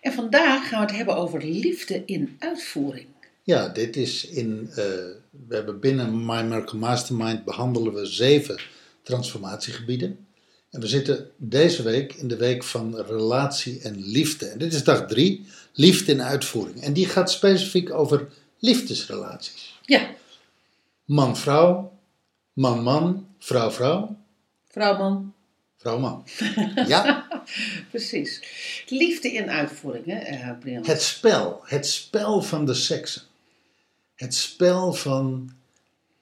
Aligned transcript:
En 0.00 0.12
vandaag 0.12 0.68
gaan 0.68 0.80
we 0.80 0.86
het 0.86 0.96
hebben 0.96 1.16
over 1.16 1.44
liefde 1.44 2.02
in 2.06 2.36
uitvoering. 2.38 3.06
Ja, 3.42 3.68
dit 3.68 3.96
is 3.96 4.26
in. 4.26 4.68
eh, 4.70 4.76
we 5.48 5.54
hebben 5.54 5.80
binnen 5.80 6.24
My 6.26 6.42
Miracle 6.42 6.78
Mastermind 6.78 7.44
behandelen 7.44 7.94
we 7.94 8.06
zeven 8.06 8.60
transformatiegebieden. 9.02 10.26
En 10.70 10.80
we 10.80 10.86
zitten 10.86 11.30
deze 11.36 11.82
week 11.82 12.14
in 12.14 12.28
de 12.28 12.36
week 12.36 12.64
van 12.64 12.96
relatie 13.00 13.80
en 13.80 14.02
liefde. 14.02 14.46
En 14.46 14.58
dit 14.58 14.72
is 14.72 14.84
dag 14.84 15.06
drie, 15.06 15.46
liefde 15.72 16.12
in 16.12 16.22
uitvoering. 16.22 16.80
En 16.82 16.92
die 16.92 17.06
gaat 17.06 17.30
specifiek 17.30 17.92
over 17.92 18.28
liefdesrelaties. 18.58 19.78
Ja, 19.82 20.10
Man-vrouw, 21.04 21.98
man-man, 22.52 23.26
vrouw-vrouw, 23.38 24.16
vrouwman, 24.68 25.34
vrouw-man. 25.80 26.24
Ja, 26.86 27.26
precies. 27.90 28.42
Liefde 28.88 29.32
in 29.32 29.50
uitvoering, 29.50 30.06
hè, 30.06 30.18
eh 30.18 30.58
Brian? 30.60 30.86
het 30.86 31.02
spel. 31.02 31.60
Het 31.64 31.86
spel 31.86 32.42
van 32.42 32.66
de 32.66 32.74
seksen. 32.74 33.22
Het 34.14 34.34
spel 34.34 34.92
van 34.92 35.50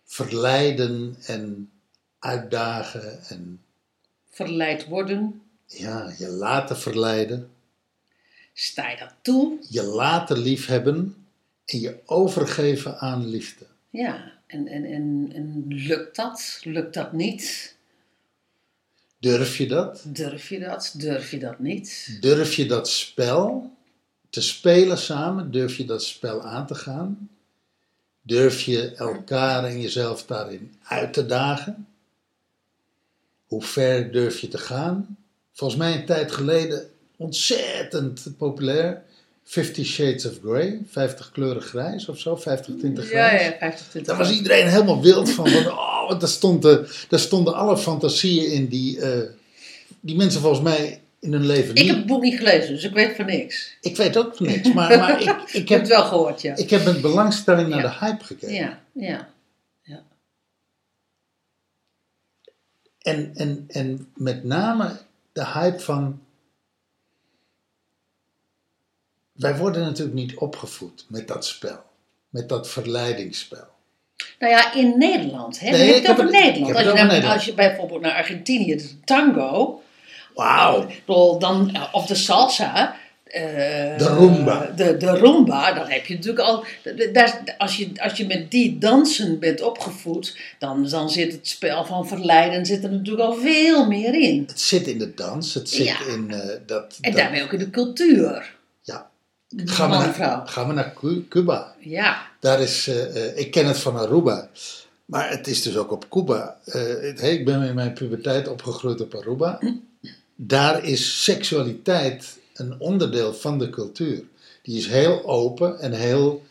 verleiden 0.04 1.16
en 1.26 1.70
uitdagen 2.18 3.22
en 3.28 3.60
Verleid 4.30 4.86
worden. 4.86 5.42
ja, 5.66 6.12
je 6.18 6.28
laten 6.28 6.78
verleiden, 6.78 7.50
Sta 8.52 8.90
je 8.90 8.96
dat 8.96 9.14
toe? 9.22 9.58
je 9.68 9.82
laten 9.82 10.38
liefhebben 10.38 11.26
en 11.64 11.80
je 11.80 11.96
overgeven 12.06 12.98
aan 12.98 13.26
liefde. 13.26 13.66
Ja, 13.90 14.32
en, 14.46 14.66
en, 14.66 14.84
en, 14.84 15.30
en 15.34 15.64
lukt 15.68 16.16
dat? 16.16 16.60
Lukt 16.62 16.94
dat 16.94 17.12
niet? 17.12 17.76
Durf 19.20 19.56
je 19.56 19.66
dat? 19.66 20.02
Durf 20.06 20.48
je 20.48 20.58
dat? 20.58 20.92
Durf 20.96 21.30
je 21.30 21.38
dat 21.38 21.58
niet? 21.58 22.16
Durf 22.20 22.54
je 22.54 22.66
dat 22.66 22.88
spel 22.88 23.70
te 24.30 24.40
spelen 24.40 24.98
samen? 24.98 25.50
Durf 25.50 25.76
je 25.76 25.84
dat 25.84 26.02
spel 26.02 26.42
aan 26.42 26.66
te 26.66 26.74
gaan? 26.74 27.28
Durf 28.22 28.60
je 28.60 28.94
elkaar 28.94 29.64
en 29.64 29.80
jezelf 29.80 30.24
daarin 30.26 30.74
uit 30.82 31.12
te 31.12 31.26
dagen? 31.26 31.86
Hoe 33.46 33.62
ver 33.62 34.12
durf 34.12 34.38
je 34.40 34.48
te 34.48 34.58
gaan? 34.58 35.16
Volgens 35.52 35.78
mij 35.80 35.94
een 35.94 36.06
tijd 36.06 36.32
geleden 36.32 36.90
ontzettend 37.16 38.26
populair. 38.36 39.02
Fifty 39.44 39.84
Shades 39.84 40.26
of 40.26 40.38
Grey, 40.44 40.80
50 40.88 41.30
kleuren 41.30 41.62
grijs 41.62 42.08
of 42.08 42.18
zo, 42.18 42.36
50 42.36 42.74
tinten 42.80 43.02
Ja, 43.04 43.08
grijs. 43.08 43.42
ja, 43.42 43.56
50, 43.58 43.86
20. 43.88 44.02
Daar 44.16 44.24
was 44.26 44.36
iedereen 44.36 44.68
helemaal 44.68 45.02
wild 45.02 45.30
van. 45.30 45.48
van 45.48 45.62
want 46.08 46.20
daar, 46.20 46.30
stond 46.30 46.62
de, 46.62 47.04
daar 47.08 47.20
stonden 47.20 47.54
alle 47.54 47.78
fantasieën 47.78 48.52
in 48.52 48.66
die, 48.68 49.00
eh, 49.00 49.28
die 50.00 50.16
mensen 50.16 50.40
volgens 50.40 50.62
mij 50.62 51.00
in 51.20 51.32
hun 51.32 51.46
leven 51.46 51.70
Ik 51.70 51.74
niet... 51.76 51.86
heb 51.86 51.96
het 51.96 52.06
boek 52.06 52.22
niet 52.22 52.36
gelezen, 52.38 52.74
dus 52.74 52.84
ik 52.84 52.92
weet 52.94 53.16
van 53.16 53.26
niks. 53.26 53.76
Ik 53.80 53.96
weet 53.96 54.16
ook 54.16 54.36
van 54.36 54.46
niks, 54.46 54.72
maar, 54.72 54.98
maar 54.98 55.22
ik, 55.22 55.28
ik, 55.28 55.48
Ik 55.62 55.68
heb 55.68 55.80
het 55.80 55.88
wel 55.88 56.04
gehoord, 56.04 56.42
ja. 56.42 56.56
ik 56.56 56.70
heb 56.70 56.84
met 56.84 57.00
belangstelling 57.00 57.68
naar 57.68 57.82
Ja. 57.82 57.88
de 57.98 58.06
hype 58.06 58.24
gekeken. 58.24 58.54
Ja, 58.54 58.80
ja. 58.92 59.28
En, 62.98 63.30
en, 63.34 63.64
en 63.68 64.08
met 64.14 64.44
name 64.44 64.98
de 65.32 65.46
hype 65.46 65.80
van. 65.80 66.22
Wij 69.32 69.56
worden 69.56 69.82
natuurlijk 69.82 70.16
niet 70.16 70.36
opgevoed 70.36 71.06
met 71.08 71.28
dat 71.28 71.46
spel, 71.46 71.82
met 72.28 72.48
dat 72.48 72.68
verleidingsspel. 72.68 73.66
Nou 74.38 74.52
ja, 74.52 74.72
in 74.74 74.94
Nederland. 74.98 75.60
Hè? 75.60 75.70
Nee, 75.70 75.86
je 75.86 75.94
ik 75.94 76.02
het 76.06 76.10
over 76.10 76.30
Nederland. 76.30 76.74
Als 76.74 76.84
je, 76.84 76.92
Nederland. 76.92 77.24
als 77.34 77.44
je 77.44 77.54
bijvoorbeeld 77.54 78.00
naar 78.00 78.12
Argentinië, 78.14 78.76
de 78.76 78.90
tango, 79.04 79.82
Wauw! 80.34 80.86
dan, 81.38 81.70
eh, 81.74 81.82
of 81.92 82.06
de 82.06 82.14
salsa. 82.14 82.96
eh, 83.24 83.42
De 83.98 84.14
rumba. 84.18 84.72
De, 84.76 84.96
de 84.96 85.10
rumba, 85.18 85.72
dan 85.72 85.88
heb 85.88 86.06
je 86.06 86.14
natuurlijk 86.14 86.44
al. 86.48 86.64
Daar, 87.12 87.42
als, 87.58 87.76
je, 87.76 87.90
als 87.96 88.12
je 88.18 88.26
met 88.26 88.50
die 88.50 88.78
dansen 88.78 89.38
bent 89.38 89.60
opgevoed, 89.62 90.36
dan, 90.58 90.88
dan 90.88 91.10
zit 91.10 91.32
het 91.32 91.48
spel 91.48 91.84
van 91.84 92.08
verleiden 92.08 92.66
zit 92.66 92.84
er 92.84 92.90
natuurlijk 92.90 93.28
al 93.28 93.34
veel 93.34 93.86
meer 93.86 94.14
in. 94.14 94.44
Het 94.46 94.60
zit 94.60 94.86
in 94.86 94.98
de 94.98 95.14
dans, 95.14 95.54
het 95.54 95.68
zit 95.68 95.86
Ja. 95.86 95.96
in 96.08 96.30
eh, 96.30 96.48
dat. 96.66 96.98
En 97.00 97.12
daarmee 97.12 97.42
ook 97.42 97.52
in 97.52 97.58
de 97.58 97.70
cultuur. 97.70 98.56
Gaan 99.56 99.90
we, 99.90 99.96
naar, 99.96 100.46
gaan 100.48 100.68
we 100.68 100.72
naar 100.74 100.92
Cu- 100.92 101.28
Cuba? 101.28 101.74
Ja, 101.80 102.26
Daar 102.40 102.60
is, 102.60 102.86
eh, 102.88 103.26
eh, 103.26 103.38
ik 103.38 103.50
ken 103.50 103.66
het 103.66 103.78
van 103.78 103.96
Aruba, 103.96 104.48
maar 105.04 105.30
het 105.30 105.46
is 105.46 105.62
dus 105.62 105.76
ook 105.76 105.92
op 105.92 106.08
Cuba. 106.10 106.58
Eh, 106.64 106.82
het- 106.82 107.20
hey, 107.20 107.32
ik 107.34 107.44
ben 107.44 107.62
in 107.62 107.74
mijn 107.74 107.92
puberteit 107.92 108.48
opgegroeid 108.48 109.00
op 109.00 109.14
Aruba. 109.14 109.58
Daar 110.34 110.84
is 110.84 111.24
seksualiteit 111.24 112.38
een 112.54 112.80
onderdeel 112.80 113.34
van 113.34 113.58
de 113.58 113.70
cultuur. 113.70 114.22
Die 114.62 114.78
is 114.78 114.86
heel 114.86 115.24
open 115.24 115.78
en 115.80 115.92
heel 115.92 116.42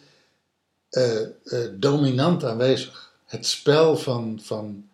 dominant 1.74 2.44
aanwezig. 2.44 3.12
Het 3.25 3.46
spel 3.46 3.97
van, 3.97 4.40
van 4.44 4.85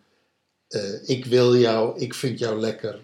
ik 1.05 1.25
wil 1.25 1.55
jou, 1.57 1.99
ik 1.99 2.13
vind 2.13 2.39
jou 2.39 2.59
lekker, 2.59 2.99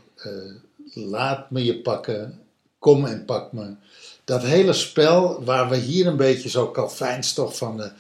laat 0.94 1.52
me 1.52 1.64
je 1.64 1.80
pakken, 1.82 2.40
kom 2.80 3.06
en 3.06 3.26
pak 3.26 3.52
me. 3.52 3.76
Dat 4.24 4.44
hele 4.44 4.74
spel 4.74 5.44
waar 5.44 5.70
we 5.70 5.76
hier 5.76 6.08
een 6.08 6.18
beetje 6.18 6.50
zo 6.50 6.68
kalfijnstof 6.68 7.58
van 7.58 7.82
een 7.82 7.92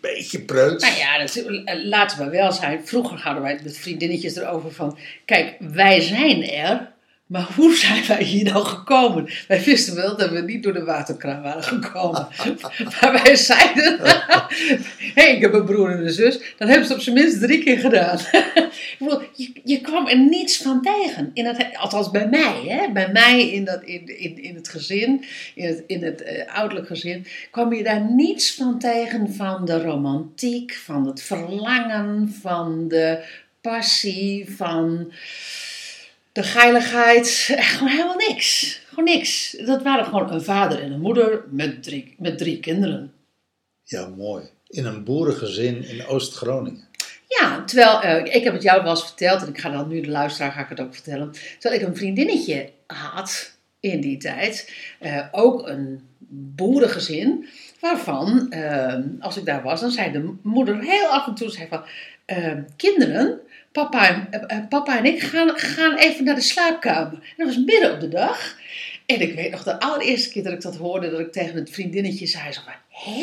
beetje 0.00 0.40
preuts. 0.40 0.84
nou 0.84 0.96
ja, 0.96 1.18
dat, 1.18 1.36
eh, 1.36 1.84
laten 1.84 2.18
we 2.24 2.30
wel 2.30 2.52
zijn. 2.52 2.86
Vroeger 2.86 3.18
hadden 3.18 3.42
wij 3.42 3.52
het 3.52 3.64
met 3.64 3.76
vriendinnetjes 3.76 4.36
erover 4.36 4.72
van: 4.72 4.98
kijk, 5.24 5.56
wij 5.58 6.00
zijn 6.00 6.50
er. 6.50 6.92
Maar 7.30 7.48
hoe 7.56 7.76
zijn 7.76 8.06
wij 8.06 8.22
hier 8.22 8.44
nou 8.44 8.64
gekomen? 8.64 9.28
Wij 9.48 9.62
wisten 9.62 9.94
wel 9.94 10.16
dat 10.16 10.30
we 10.30 10.40
niet 10.40 10.62
door 10.62 10.72
de 10.72 10.84
waterkraan 10.84 11.42
waren 11.42 11.62
gekomen. 11.62 12.28
maar 13.00 13.20
wij 13.24 13.36
zeiden: 13.36 13.98
hé, 14.00 14.76
hey, 15.14 15.34
ik 15.34 15.40
heb 15.40 15.52
een 15.52 15.64
broer 15.64 15.90
en 15.90 16.04
een 16.04 16.12
zus. 16.12 16.40
Dat 16.58 16.68
hebben 16.68 16.86
ze 16.86 16.94
op 16.94 17.00
zijn 17.00 17.14
minst 17.14 17.40
drie 17.40 17.62
keer 17.62 17.78
gedaan. 17.78 18.18
ik 18.54 18.96
bedoel, 18.98 19.22
je, 19.34 19.52
je 19.64 19.80
kwam 19.80 20.06
er 20.06 20.18
niets 20.18 20.56
van 20.56 20.82
tegen. 20.82 21.30
In 21.34 21.46
het, 21.46 21.66
althans 21.76 22.10
bij 22.10 22.28
mij, 22.28 22.62
hè? 22.66 22.92
bij 22.92 23.12
mij 23.12 23.50
in, 23.50 23.64
dat, 23.64 23.82
in, 23.82 24.18
in, 24.18 24.42
in 24.42 24.54
het 24.54 24.68
gezin, 24.68 25.24
in 25.54 25.66
het, 25.66 25.84
in 25.86 26.02
het 26.04 26.22
eh, 26.22 26.56
ouderlijk 26.56 26.86
gezin, 26.86 27.26
kwam 27.50 27.72
je 27.74 27.82
daar 27.82 28.10
niets 28.10 28.54
van 28.54 28.78
tegen 28.78 29.34
van 29.34 29.64
de 29.64 29.82
romantiek, 29.82 30.74
van 30.74 31.06
het 31.06 31.22
verlangen, 31.22 32.34
van 32.40 32.88
de 32.88 33.24
passie, 33.60 34.54
van 34.56 35.12
de 36.32 36.42
geiligheid. 36.42 37.28
Gewoon 37.56 37.88
helemaal 37.88 38.28
niks. 38.28 38.80
Gewoon 38.88 39.04
niks. 39.04 39.56
Dat 39.66 39.82
waren 39.82 40.04
gewoon 40.04 40.32
een 40.32 40.42
vader 40.42 40.82
en 40.82 40.92
een 40.92 41.00
moeder 41.00 41.44
met 41.50 41.82
drie, 41.82 42.14
met 42.18 42.38
drie 42.38 42.60
kinderen. 42.60 43.12
Ja, 43.82 44.08
mooi. 44.08 44.44
In 44.66 44.86
een 44.86 45.04
boerengezin 45.04 45.84
in 45.84 46.06
Oost-Groningen. 46.06 46.88
Ja, 47.38 47.64
terwijl, 47.64 48.02
eh, 48.02 48.34
ik 48.34 48.44
heb 48.44 48.52
het 48.52 48.62
jou 48.62 48.82
wel 48.82 48.90
eens 48.90 49.04
verteld, 49.04 49.42
en 49.42 49.48
ik 49.48 49.58
ga 49.58 49.70
dan 49.70 49.88
nu 49.88 50.00
de 50.00 50.08
luisteraar 50.08 50.52
ga 50.52 50.60
ik 50.60 50.68
het 50.68 50.80
ook 50.80 50.94
vertellen. 50.94 51.32
Terwijl 51.58 51.80
ik 51.80 51.86
een 51.86 51.96
vriendinnetje 51.96 52.70
had 52.86 53.52
in 53.80 54.00
die 54.00 54.16
tijd, 54.16 54.74
eh, 54.98 55.26
ook 55.32 55.68
een 55.68 56.08
boerengezin, 56.28 57.48
waarvan, 57.80 58.50
eh, 58.50 58.98
als 59.20 59.36
ik 59.36 59.44
daar 59.44 59.62
was, 59.62 59.80
dan 59.80 59.90
zei 59.90 60.12
de 60.12 60.34
moeder 60.42 60.80
heel 60.80 61.06
af 61.06 61.26
en 61.26 61.34
toe 61.34 61.50
zei 61.50 61.68
van, 61.68 61.82
kinderen, 62.76 63.40
papa 63.72 64.28
en, 64.30 64.48
eh, 64.48 64.58
papa 64.68 64.98
en 64.98 65.04
ik 65.04 65.20
gaan, 65.22 65.50
gaan 65.58 65.96
even 65.96 66.24
naar 66.24 66.34
de 66.34 66.40
slaapkamer. 66.40 67.12
En 67.12 67.34
dat 67.36 67.46
was 67.46 67.64
midden 67.64 67.92
op 67.92 68.00
de 68.00 68.08
dag. 68.08 68.56
En 69.06 69.20
ik 69.20 69.34
weet 69.34 69.50
nog 69.50 69.62
de 69.62 69.80
allereerste 69.80 70.30
keer 70.30 70.42
dat 70.42 70.52
ik 70.52 70.60
dat 70.60 70.76
hoorde, 70.76 71.10
dat 71.10 71.20
ik 71.20 71.32
tegen 71.32 71.54
het 71.54 71.70
vriendinnetje 71.70 72.26
zei, 72.26 72.52
zo 72.52 72.60
van, 72.64 72.72
hè? 72.88 73.22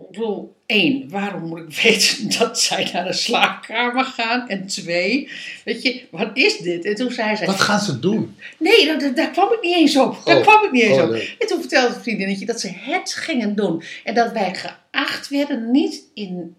Ik 0.00 0.10
bedoel, 0.10 0.56
één, 0.66 1.08
waarom 1.10 1.42
moet 1.48 1.58
ik 1.58 1.74
weten 1.82 2.38
dat 2.38 2.60
zij 2.60 2.90
naar 2.92 3.04
de 3.04 3.12
slaapkamer 3.12 4.04
gaan? 4.04 4.48
En 4.48 4.66
twee, 4.66 5.28
weet 5.64 5.82
je, 5.82 6.02
wat 6.10 6.30
is 6.34 6.56
dit? 6.58 6.84
En 6.84 6.94
toen 6.94 7.10
zei 7.10 7.36
ze, 7.36 7.44
Wat 7.46 7.60
gaan 7.60 7.80
ze 7.80 7.98
doen? 7.98 8.36
nee, 8.58 8.86
daar, 8.86 8.98
daar- 8.98 9.14
daar 9.14 9.30
kwam 9.30 9.52
ik 9.52 9.62
niet 9.62 9.74
eens 9.76 9.96
op. 9.96 10.20
Daar 10.24 10.36
Oh, 10.36 10.42
kwam 10.42 10.64
ik 10.64 10.70
niet 10.72 10.82
eens 10.82 10.96
oh, 10.98 11.04
op. 11.04 11.10
nee. 11.10 11.34
En 11.38 11.46
toen 11.46 11.60
vertelde 11.60 11.94
het 11.94 12.02
vriendinnetje 12.02 12.46
dat 12.46 12.60
ze 12.60 12.68
het 12.68 13.14
gingen 13.14 13.54
doen. 13.54 13.82
En 14.04 14.14
dat 14.14 14.32
wij 14.32 14.54
geacht 14.54 15.28
werden 15.28 15.70
niet 15.70 16.02
in 16.14 16.56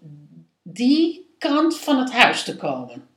die 0.62 1.25
kant 1.38 1.78
van 1.78 1.98
het 1.98 2.12
huis 2.12 2.42
te 2.42 2.56
komen. 2.56 3.08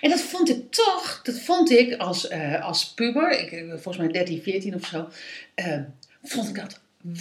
En 0.00 0.10
dat 0.10 0.20
vond 0.20 0.48
ik 0.48 0.72
toch, 0.72 1.20
dat 1.22 1.40
vond 1.40 1.70
ik 1.70 1.94
als, 1.94 2.28
eh, 2.28 2.64
als 2.64 2.92
puber, 2.94 3.40
ik, 3.40 3.52
eh, 3.52 3.68
volgens 3.68 3.96
mij 3.96 4.08
13, 4.08 4.42
14 4.42 4.74
of 4.74 4.86
zo, 4.86 5.08
eh, 5.54 5.80
vond 6.22 6.48
ik 6.48 6.54
dat 6.54 6.80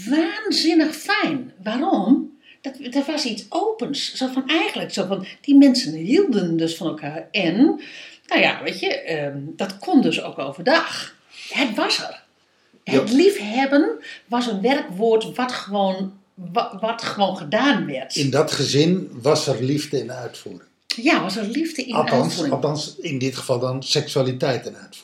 waanzinnig 0.09 0.95
fijn. 0.95 1.53
Waarom? 1.63 2.37
Dat, 2.61 2.77
dat 2.93 3.05
was 3.05 3.25
iets 3.25 3.45
opens. 3.49 4.13
Zo 4.13 4.27
van 4.27 4.47
eigenlijk, 4.47 4.93
zo 4.93 5.05
van, 5.05 5.25
die 5.41 5.55
mensen 5.55 5.93
hielden 5.93 6.57
dus 6.57 6.75
van 6.75 6.87
elkaar. 6.87 7.27
En, 7.31 7.81
nou 8.27 8.41
ja, 8.41 8.63
weet 8.63 8.79
je, 8.79 9.01
ehm, 9.01 9.39
dat 9.45 9.77
kon 9.77 10.01
dus 10.01 10.21
ook 10.21 10.39
overdag. 10.39 11.15
Het 11.49 11.75
was 11.75 11.97
er. 11.99 12.23
Het 12.83 13.11
liefhebben 13.11 13.99
was 14.25 14.47
een 14.47 14.61
werkwoord 14.61 15.35
wat 15.35 15.51
gewoon, 15.51 16.19
wat, 16.35 16.77
wat 16.79 17.01
gewoon 17.01 17.37
gedaan 17.37 17.85
werd. 17.85 18.15
In 18.15 18.29
dat 18.29 18.51
gezin 18.51 19.09
was 19.21 19.47
er 19.47 19.63
liefde 19.63 19.99
in 19.99 20.11
uitvoering. 20.11 20.69
Ja, 20.95 21.21
was 21.21 21.35
er 21.37 21.45
liefde 21.47 21.83
in 21.83 21.93
Althans, 21.93 22.23
uitvoering. 22.23 22.53
althans, 22.55 22.95
in 22.95 23.17
dit 23.19 23.35
geval 23.35 23.59
dan 23.59 23.83
seksualiteit 23.83 24.65
in 24.65 24.75
uitvoering. 24.75 25.03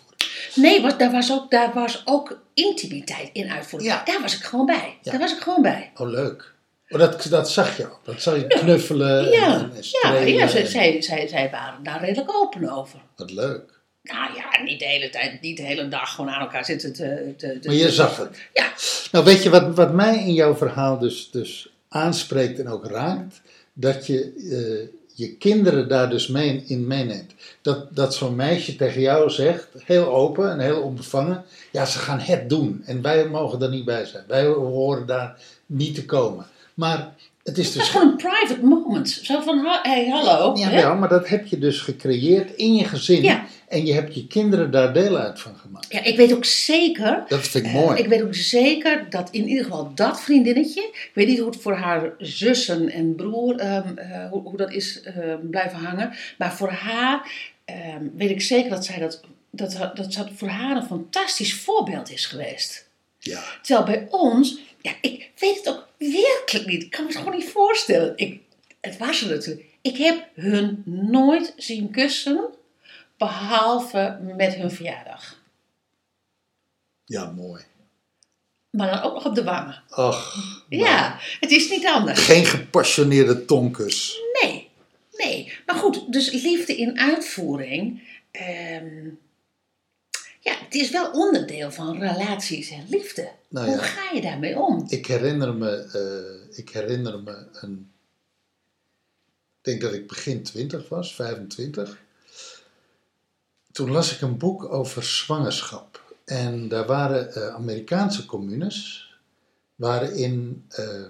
Nee, 0.55 0.81
was, 0.81 0.97
daar, 0.97 1.11
was 1.11 1.31
ook, 1.31 1.51
daar 1.51 1.73
was 1.73 2.01
ook 2.05 2.39
intimiteit 2.53 3.29
in 3.33 3.49
uitvoering. 3.51 3.91
Ja. 3.91 4.01
Daar 4.05 4.21
was 4.21 4.35
ik 4.35 4.43
gewoon 4.43 4.65
bij. 4.65 4.97
Ja. 5.01 5.11
Daar 5.11 5.19
was 5.19 5.33
ik 5.33 5.39
gewoon 5.41 5.61
bij. 5.61 5.91
Oh, 5.95 6.09
leuk. 6.09 6.53
Oh, 6.89 6.99
dat, 6.99 7.27
dat 7.29 7.51
zag 7.51 7.77
je 7.77 7.85
ook. 7.85 7.99
Dat 8.03 8.21
zag 8.21 8.35
je 8.35 8.47
knuffelen 8.47 9.31
Ja, 9.31 9.53
en, 9.53 9.71
en 9.71 9.81
ja, 9.81 10.13
ja 10.19 10.47
zij, 10.47 10.61
en- 10.61 10.67
zij, 10.67 11.01
zij, 11.01 11.27
zij 11.27 11.49
waren 11.51 11.83
daar 11.83 11.99
redelijk 11.99 12.35
open 12.35 12.69
over. 12.69 12.99
Wat 13.15 13.31
leuk. 13.31 13.79
Nou 14.03 14.35
ja, 14.35 14.63
niet 14.63 14.79
de 14.79 14.85
hele 14.85 15.09
tijd, 15.09 15.41
niet 15.41 15.57
de 15.57 15.63
hele 15.63 15.87
dag 15.87 16.15
gewoon 16.15 16.31
aan 16.31 16.41
elkaar 16.41 16.65
zitten 16.65 16.93
te... 16.93 17.33
te, 17.37 17.59
te 17.59 17.67
Maar 17.67 17.75
je 17.75 17.91
zag 17.91 18.17
het. 18.17 18.41
Ja, 18.53 18.73
Nou, 19.11 19.25
weet 19.25 19.43
je 19.43 19.49
wat, 19.49 19.75
wat 19.75 19.93
mij 19.93 20.17
in 20.17 20.33
jouw 20.33 20.55
verhaal 20.55 20.99
dus, 20.99 21.29
dus 21.31 21.69
aanspreekt 21.89 22.59
en 22.59 22.67
ook 22.67 22.85
raakt? 22.85 23.41
Dat 23.73 24.07
je 24.07 24.33
eh, 24.51 24.99
je 25.21 25.37
kinderen 25.37 25.87
daar 25.87 26.09
dus 26.09 26.27
mee 26.27 26.63
in 26.67 26.87
meeneemt. 26.87 27.33
Dat, 27.61 27.95
dat 27.95 28.15
zo'n 28.15 28.35
meisje 28.35 28.75
tegen 28.75 29.01
jou 29.01 29.29
zegt, 29.29 29.67
heel 29.77 30.05
open 30.05 30.51
en 30.51 30.59
heel 30.59 30.81
onbevangen, 30.81 31.43
ja, 31.71 31.85
ze 31.85 31.99
gaan 31.99 32.19
het 32.19 32.49
doen 32.49 32.81
en 32.85 33.01
wij 33.01 33.27
mogen 33.27 33.61
er 33.61 33.69
niet 33.69 33.85
bij 33.85 34.05
zijn. 34.05 34.23
Wij 34.27 34.45
horen 34.45 35.07
daar 35.07 35.39
niet 35.65 35.95
te 35.95 36.05
komen. 36.05 36.45
Maar 36.73 37.13
het 37.43 37.57
is 37.57 37.71
dus. 37.71 37.89
gewoon 37.89 38.07
een 38.07 38.15
private 38.15 38.65
moment. 38.65 39.09
Zo 39.09 39.41
van, 39.41 39.57
hé, 39.57 39.91
hey, 39.91 40.09
hallo. 40.09 40.57
Ja, 40.57 40.71
wel, 40.71 40.95
maar 40.95 41.09
dat 41.09 41.27
heb 41.27 41.45
je 41.45 41.59
dus 41.59 41.79
gecreëerd 41.81 42.55
in 42.55 42.75
je 42.75 42.85
gezin. 42.85 43.23
Ja. 43.23 43.45
En 43.71 43.85
je 43.85 43.93
hebt 43.93 44.15
je 44.15 44.27
kinderen 44.27 44.71
daar 44.71 44.93
deel 44.93 45.17
uit 45.17 45.39
van 45.39 45.55
gemaakt. 45.57 45.87
Ja, 45.89 46.03
ik 46.03 46.17
weet 46.17 46.33
ook 46.33 46.45
zeker... 46.45 47.23
Dat 47.27 47.47
vind 47.47 47.65
ik 47.65 47.71
eh, 47.71 47.77
mooi. 47.77 47.99
ik 47.99 48.07
weet 48.07 48.21
ook 48.21 48.35
zeker 48.35 49.09
dat 49.09 49.29
in 49.31 49.47
ieder 49.47 49.63
geval 49.63 49.91
dat 49.95 50.21
vriendinnetje... 50.21 50.81
Ik 50.81 51.11
weet 51.13 51.27
niet 51.27 51.39
hoe 51.39 51.49
het 51.49 51.61
voor 51.61 51.73
haar 51.73 52.13
zussen 52.17 52.89
en 52.89 53.15
broer... 53.15 53.55
ehm, 53.55 53.97
eh, 53.97 54.29
hoe, 54.29 54.41
hoe 54.41 54.57
dat 54.57 54.71
is 54.71 55.01
ehm, 55.01 55.37
blijven 55.49 55.79
hangen. 55.79 56.13
Maar 56.37 56.53
voor 56.53 56.69
haar 56.69 57.31
ehm, 57.65 58.05
weet 58.15 58.29
ik 58.29 58.41
zeker 58.41 58.69
dat 58.69 58.85
zij 58.85 58.99
dat... 58.99 59.21
Dat, 59.51 59.71
dat, 59.95 60.13
dat 60.13 60.29
voor 60.35 60.47
haar 60.47 60.75
een 60.75 60.85
fantastisch 60.85 61.53
voorbeeld 61.53 62.11
is 62.11 62.25
geweest. 62.25 62.87
Ja. 63.19 63.43
Terwijl 63.61 63.85
bij 63.85 64.07
ons, 64.09 64.59
ja, 64.81 64.91
ik 65.01 65.29
weet 65.37 65.57
het 65.57 65.69
ook 65.69 65.87
werkelijk 65.97 66.65
niet. 66.65 66.83
Ik 66.83 66.89
kan 66.89 67.03
me 67.03 67.09
het 67.09 67.17
gewoon 67.17 67.37
niet 67.37 67.49
voorstellen. 67.49 68.13
Ik, 68.15 68.39
het 68.81 68.97
was 68.97 69.21
er 69.21 69.29
natuurlijk. 69.29 69.65
Ik 69.81 69.97
heb 69.97 70.27
hun 70.35 70.83
nooit 70.85 71.53
zien 71.57 71.91
kussen, 71.91 72.49
behalve 73.25 74.19
met 74.37 74.53
hun 74.53 74.71
verjaardag. 74.71 75.39
ja, 77.05 77.31
mooi. 77.31 77.63
Maar 78.69 78.91
dan 78.91 79.01
ook 79.01 79.13
nog 79.13 79.25
op 79.25 79.35
de 79.35 79.43
wangen. 79.43 79.83
Ach, 79.89 80.35
Ja, 80.69 81.17
het 81.39 81.51
is 81.51 81.69
niet 81.69 81.85
anders. 81.85 82.19
geen 82.25 82.45
gepassioneerde 82.45 83.45
tonkus. 83.45 84.19
Nee, 84.41 84.69
nee. 85.11 85.53
Maar 85.65 85.75
goed, 85.75 86.13
dus 86.13 86.31
liefde 86.31 86.75
in 86.77 86.99
uitvoering. 86.99 88.01
ehm, 88.31 89.05
ja, 90.39 90.53
het 90.63 90.73
is 90.73 90.89
wel 90.89 91.11
onderdeel 91.11 91.71
van 91.71 91.99
relaties 91.99 92.69
en 92.69 92.85
liefde. 92.89 93.31
Nou 93.47 93.67
Hoe 93.69 93.77
ga 93.79 94.11
je 94.15 94.21
daarmee 94.21 94.59
om? 94.59 94.85
Ik 94.87 95.05
herinner 95.05 95.53
me, 95.53 95.69
eh, 95.75 96.57
ik 96.57 96.69
herinner 96.69 97.19
me 97.23 97.47
een. 97.53 97.91
Ik 99.57 99.61
denk 99.61 99.81
dat 99.81 99.93
ik 99.93 100.07
begin 100.07 100.43
20 100.43 100.89
was, 100.89 101.15
25. 101.15 101.99
Toen 103.71 103.91
las 103.91 104.13
ik 104.13 104.21
een 104.21 104.37
boek 104.37 104.73
over 104.73 105.03
zwangerschap. 105.03 106.01
En 106.25 106.67
daar 106.67 106.85
waren 106.85 107.33
eh, 107.33 107.47
Amerikaanse 107.47 108.25
communes. 108.25 109.09
waarin 109.75 110.65
eh, 110.69 111.03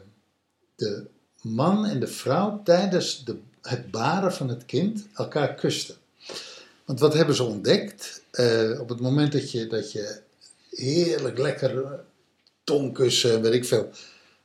de 0.75 1.05
man 1.41 1.85
en 1.85 1.99
de 1.99 2.07
vrouw 2.07 2.61
tijdens 2.63 3.23
de, 3.25 3.37
het 3.61 3.91
baren 3.91 4.33
van 4.33 4.49
het 4.49 4.65
kind 4.65 5.07
elkaar 5.13 5.53
kusten. 5.53 5.95
Want 6.85 6.99
wat 6.99 7.13
hebben 7.13 7.35
ze 7.35 7.43
ontdekt? 7.43 8.23
Eh, 8.31 8.79
op 8.79 8.89
het 8.89 8.99
moment 8.99 9.31
dat 9.31 9.51
je, 9.51 9.67
dat 9.67 9.91
je 9.91 10.19
heerlijk 10.69 11.37
lekker 11.37 11.99
tongkussen, 12.63 13.41
weet 13.41 13.53
ik 13.53 13.65
veel. 13.65 13.89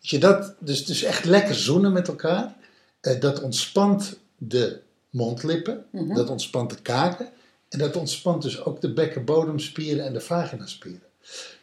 Als 0.01 0.11
je 0.11 0.19
dat, 0.19 0.55
dus, 0.59 0.85
dus 0.85 1.03
echt 1.03 1.25
lekker 1.25 1.55
zoenen 1.55 1.93
met 1.93 2.09
elkaar, 2.09 2.57
dat 3.01 3.41
ontspant 3.43 4.19
de 4.37 4.81
mondlippen, 5.11 5.87
Mhm. 5.91 6.15
dat 6.15 6.29
ontspant 6.31 6.71
de 6.71 6.83
kaken 6.83 7.29
en 7.69 7.79
dat 7.79 7.97
ontspant 7.97 8.43
dus 8.43 8.65
ook 8.65 8.81
de 8.81 8.93
bekkenbodemspieren 8.93 10.05
en 10.05 10.13
de 10.13 10.21
vaginaspieren. 10.21 11.01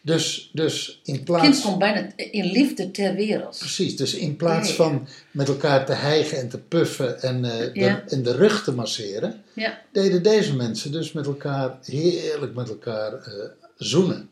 Dus, 0.02 0.50
dus 0.54 1.00
in 1.04 1.24
plaats 1.24 1.44
kind 1.50 1.62
komt 1.62 1.80
bijna 1.80 2.12
in 2.16 2.46
liefde 2.52 2.92
ter 2.92 3.16
wereld. 3.16 3.58
Precies, 3.60 3.96
dus 3.98 4.14
in 4.14 4.36
plaats 4.36 4.68
Ja, 4.68 4.84
ja. 4.84 4.90
van 4.90 5.08
met 5.32 5.48
elkaar 5.48 5.86
te 5.86 5.94
hijgen 5.94 6.38
en 6.38 6.50
te 6.50 6.58
puffen 6.60 7.22
en, 7.22 7.46
eh, 7.46 7.58
de, 7.74 7.80
Ja. 7.80 8.04
en 8.08 8.24
de 8.24 8.36
rug 8.36 8.64
te 8.64 8.72
masseren, 8.72 9.44
Ja. 9.54 9.82
deden 9.92 10.24
deze 10.24 10.56
mensen 10.56 10.92
dus 10.92 11.12
met 11.12 11.26
elkaar 11.26 11.78
heerlijk 11.84 12.56
met 12.56 12.70
elkaar 12.70 13.14
eh, 13.14 13.50
zoenen. 13.78 14.30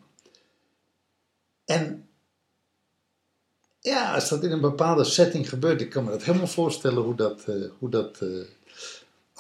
En 1.66 2.08
ja, 3.80 4.14
als 4.14 4.30
dat 4.30 4.44
in 4.44 4.52
een 4.52 4.62
bepaalde 4.62 5.04
setting 5.04 5.50
gebeurt, 5.50 5.82
ik 5.82 5.90
kan 5.90 6.04
me 6.04 6.10
dat 6.12 6.24
helemaal 6.24 6.48
voorstellen 6.48 7.04
hoe 7.04 7.16
dat. 7.16 7.44
eh, 7.48 7.56
hoe 7.80 7.90
dat 7.90 8.20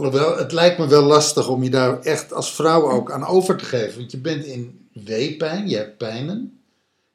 alhoewel, 0.05 0.37
het 0.37 0.51
lijkt 0.51 0.77
me 0.77 0.87
wel 0.87 1.03
lastig 1.03 1.47
om 1.47 1.63
je 1.63 1.69
daar 1.69 1.99
echt 2.01 2.33
als 2.33 2.53
vrouw 2.53 2.91
ook 2.91 3.11
aan 3.11 3.25
over 3.25 3.55
te 3.55 3.65
geven. 3.65 3.97
Want 3.99 4.11
je 4.11 4.17
bent 4.17 4.45
in 4.45 4.87
weepijn, 4.93 5.69
je 5.69 5.75
hebt 5.77 5.97
pijnen. 5.97 6.55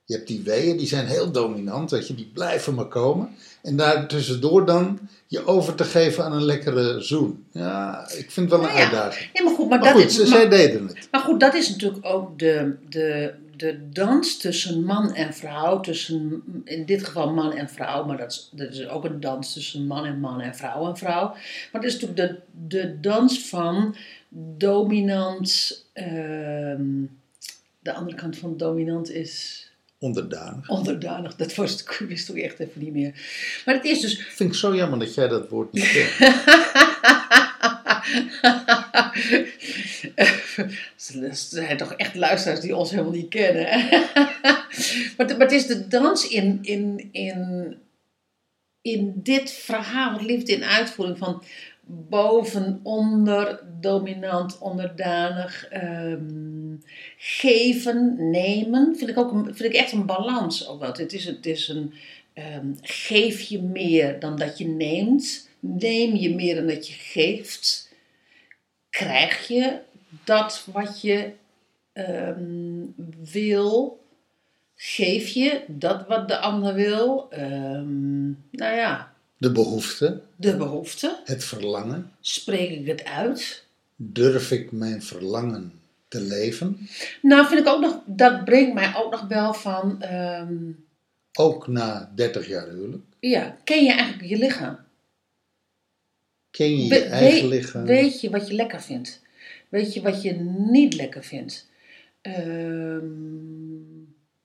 Je 0.05 0.15
hebt 0.15 0.29
die 0.29 0.43
weeën, 0.45 0.77
die 0.77 0.87
zijn 0.87 1.07
heel 1.07 1.31
dominant, 1.31 1.91
weet 1.91 2.07
je, 2.09 2.15
die 2.15 2.31
blijven 2.35 2.75
maar 2.75 2.89
komen. 2.89 3.29
En 3.63 3.77
daar 3.77 4.07
tussendoor 4.09 4.67
dan 4.67 4.99
je 5.27 5.47
over 5.47 5.75
te 5.75 5.85
geven 5.85 6.25
aan 6.25 6.33
een 6.33 6.45
lekkere 6.45 7.01
zoen. 7.01 7.45
Ja, 7.53 8.09
ik 8.17 8.31
vind 8.31 8.51
het 8.51 8.61
wel 8.61 8.69
een 8.69 8.75
Nou 8.75 8.79
ja. 8.79 8.83
uitdaging. 8.85 9.31
Ja, 9.33 9.45
maar 9.45 9.55
goed, 9.55 9.69
maar, 9.69 9.79
Maar 9.79 9.93
dat 9.93 10.03
goed, 10.03 10.11
is, 10.11 10.15
ze, 10.15 10.21
maar, 10.21 10.29
zij 10.29 10.49
deden 10.49 10.87
het. 10.87 11.09
maar 11.11 11.21
goed, 11.21 11.41
dat 11.41 11.55
is 11.55 11.69
natuurlijk 11.69 12.07
ook 12.07 12.39
de, 12.39 12.75
de, 12.89 13.33
de 13.57 13.89
dans 13.93 14.39
tussen 14.39 14.85
man 14.85 15.15
en 15.15 15.35
vrouw. 15.35 15.81
Tussen, 15.81 16.43
in 16.65 16.85
dit 16.85 17.05
geval 17.05 17.33
man 17.33 17.53
en 17.53 17.69
vrouw, 17.69 18.05
maar 18.05 18.17
dat 18.17 18.31
is, 18.33 18.49
dat 18.53 18.73
is 18.73 18.89
ook 18.89 19.05
een 19.05 19.21
dans 19.21 19.53
tussen 19.53 19.87
man 19.87 20.05
en 20.05 20.21
man 20.21 20.41
en 20.41 20.55
vrouw 20.57 20.89
en 20.89 20.97
vrouw. 20.97 21.29
Maar 21.73 21.83
het 21.83 21.85
is 21.85 22.01
natuurlijk 22.01 22.29
de, 22.29 22.39
de 22.69 23.01
dans 23.01 23.49
van 23.49 23.97
dominant. 24.57 25.85
ehm, 25.93 26.85
de 27.81 27.93
andere 27.93 28.17
kant 28.17 28.39
van 28.39 28.57
dominant 28.57 29.11
is 29.11 29.65
Onderdanig. 29.99 30.69
onderdanig. 30.69 31.37
Dat 31.37 31.55
was 31.55 31.71
het, 31.71 31.81
ik 31.81 32.05
wist 32.09 32.31
ook 32.31 32.37
echt 32.37 32.59
even 32.59 32.83
niet 32.83 32.93
meer. 32.93 33.13
Maar 33.65 33.75
het 33.75 33.85
is 33.85 34.01
dus 34.01 34.27
Vind 34.29 34.51
ik 34.51 34.57
zo 34.57 34.77
jammer 34.77 34.99
dat 34.99 35.15
jij 35.15 35.29
dat 35.29 35.49
woord 35.49 35.73
niet 35.73 35.93
kent. 35.93 36.11
Er 41.21 41.35
zijn 41.35 41.77
toch 41.77 41.93
echt 41.93 42.15
luisteraars 42.15 42.61
die 42.61 42.77
ons 42.77 42.91
helemaal 42.91 43.13
niet 43.13 43.29
kennen. 43.29 43.65
maar, 45.17 45.27
maar 45.27 45.39
het 45.39 45.53
is 45.53 45.67
de 45.67 45.89
dans 45.89 46.29
in, 46.29 46.59
in, 46.63 47.09
in, 47.13 47.77
in 48.83 49.13
dit 49.15 49.51
verhaal, 49.51 50.21
liefde 50.21 50.53
in 50.53 50.65
uitvoering 50.65 51.19
van 51.19 51.43
boven, 51.87 52.81
onder, 52.83 53.63
dominant, 53.81 54.59
onderdanig, 54.59 55.69
ehm, 55.69 56.77
geven, 57.17 58.31
nemen. 58.31 58.97
Vind 58.97 59.11
ik, 59.11 59.19
ook 59.19 59.45
vind 59.45 59.65
ik 59.65 59.73
echt 59.73 59.93
een 59.93 60.07
balans. 60.07 60.69
Ook 60.69 60.81
wat. 60.81 60.99
Het 60.99 61.13
is, 61.13 61.25
het 61.25 61.47
is 61.47 61.69
een 61.69 61.95
ehm, 62.33 62.73
geef 62.81 63.41
je 63.41 63.63
meer 63.63 64.21
dan 64.21 64.37
dat 64.37 64.59
je 64.59 64.67
neemt. 64.67 65.49
Neem 65.61 66.15
je 66.15 66.35
meer 66.35 66.55
dan 66.55 66.67
dat 66.67 66.89
je 66.89 66.95
geeft. 66.95 67.93
Krijg 68.91 69.49
je 69.49 69.79
dat 70.25 70.65
wat 70.73 71.01
je 71.01 71.33
ehm, 71.93 72.85
wil? 73.33 74.05
Geef 74.75 75.29
je 75.29 75.65
dat 75.67 76.07
wat 76.07 76.29
de 76.29 76.39
ander 76.39 76.75
wil? 76.75 77.27
Ehm, 77.31 78.27
nou 78.31 78.75
ja, 78.77 79.13
De 79.39 79.53
behoefte, 79.53 80.21
de 80.37 80.57
behoefte. 80.57 81.21
het 81.25 81.45
verlangen. 81.45 82.13
Spreek 82.21 82.71
ik 82.71 82.87
het 82.87 83.05
uit? 83.05 83.65
Durf 83.97 84.51
ik 84.51 84.73
mijn 84.73 85.03
verlangen 85.03 85.73
te 86.09 86.21
leven? 86.21 86.89
Nou, 87.23 87.47
vind 87.47 87.61
ik 87.61 87.67
ook 87.67 87.81
nog, 87.81 88.01
dat 88.07 88.45
brengt 88.45 88.75
mij 88.75 88.95
ook 88.97 89.11
nog 89.11 89.27
wel 89.29 89.55
van, 89.55 90.03
ehm, 90.03 90.55
Ook 91.39 91.67
na 91.67 92.11
30 92.15 92.49
jaar 92.49 92.69
huwelijk. 92.69 93.03
ja, 93.21 93.57
ken 93.65 93.85
je 93.85 93.93
eigenlijk 93.93 94.29
je 94.29 94.39
lichaam? 94.39 94.79
Ken 96.51 96.71
je 96.77 96.83
je 96.83 96.89
We- 96.89 96.99
eigen 97.05 97.49
weet- 97.49 97.61
lichaam? 97.61 97.85
Weet 97.85 98.21
je 98.21 98.31
wat 98.31 98.49
je 98.49 98.55
lekker 98.55 98.83
vindt? 98.83 99.23
Weet 99.69 99.95
je 99.95 100.03
wat 100.03 100.23
je 100.23 100.33
niet 100.71 100.95
lekker 100.95 101.25
vindt? 101.25 101.67
Ehm, 102.21 103.07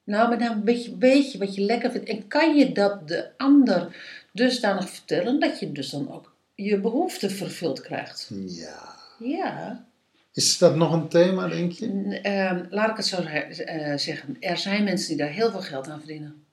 Nou, 0.04 0.30
maar 0.30 0.40
dan 0.40 0.64
weet 0.64 0.86
je, 0.86 0.98
weet 0.98 1.32
je 1.32 1.38
wat 1.38 1.56
je 1.56 1.62
lekker 1.62 1.92
vindt. 1.92 2.10
En 2.10 2.28
kan 2.28 2.56
je 2.56 2.72
dat 2.72 3.08
de 3.08 3.30
ander 3.38 3.96
dusdanig 4.34 4.90
vertellen 4.90 5.40
dat 5.40 5.60
je 5.60 5.72
dus 5.72 5.90
dan 5.90 6.12
ook 6.12 6.34
je 6.56 6.80
behoefte 6.80 7.30
vervuld 7.30 7.82
krijgt. 7.82 8.30
Ja. 8.46 8.96
Ja. 9.20 9.86
Is 10.34 10.58
dat 10.58 10.76
nog 10.76 10.94
een 10.94 11.08
thema, 11.08 11.48
denk 11.48 11.72
je? 11.72 12.20
Ehm, 12.22 12.66
laat 12.70 12.90
ik 12.90 12.96
het 12.98 13.06
zo 13.06 13.22
eh, 13.22 13.98
zeggen. 13.98 14.38
Er 14.40 14.58
zijn 14.58 14.84
mensen 14.84 15.08
die 15.08 15.18
daar 15.18 15.30
heel 15.34 15.52
veel 15.52 15.62
geld 15.62 15.88
aan 15.88 15.98
verdienen. 16.00 16.44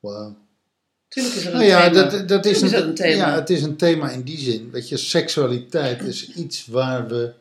Wauw. 0.00 0.36
Tuurlijk 1.08 1.34
is 1.36 1.44
er 1.44 1.52
een 1.52 1.58
Nou 1.58 1.70
ja, 1.70 1.90
thema. 1.90 2.08
dat, 2.10 2.28
dat 2.28 2.44
is, 2.46 2.58
Tuurlijk 2.58 2.82
een, 2.82 2.88
een 2.88 2.94
thema. 2.94 3.26
Ja, 3.28 3.34
het 3.34 3.50
is 3.50 3.62
een 3.62 3.76
thema 3.76 4.10
in 4.10 4.22
die 4.22 4.38
zin. 4.38 4.70
Weet 4.70 4.88
je, 4.88 4.96
seksualiteit 4.96 6.02
is 6.02 6.32
iets 6.34 6.66
waar 6.66 7.08
we 7.08 7.32